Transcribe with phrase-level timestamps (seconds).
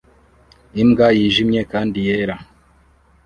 [0.81, 2.35] Imbwa yijimye kandi yera